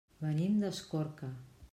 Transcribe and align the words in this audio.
Venim 0.21 0.55
d'Escorca. 0.63 1.29